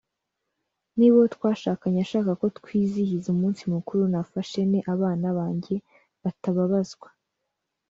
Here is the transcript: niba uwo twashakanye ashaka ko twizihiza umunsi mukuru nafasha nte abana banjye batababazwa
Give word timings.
niba 0.97 1.15
uwo 1.19 1.27
twashakanye 1.35 1.99
ashaka 2.05 2.31
ko 2.41 2.45
twizihiza 2.57 3.27
umunsi 3.35 3.61
mukuru 3.73 4.01
nafasha 4.13 4.57
nte 4.69 4.79
abana 4.93 5.27
banjye 5.37 5.75
batababazwa 6.23 7.07